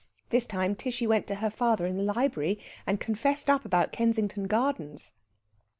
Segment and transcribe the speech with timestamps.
[0.31, 2.57] This time Tishy went to her father in the library,
[2.87, 5.13] and confessed up about Kensington Gardens."